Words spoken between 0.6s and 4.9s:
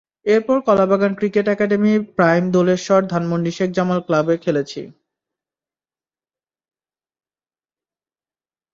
কলাবাগান Cricket Academy, Prime Doleshwar, Dhanmondi Sheikh Jamal ক্লাবে খেলেছি।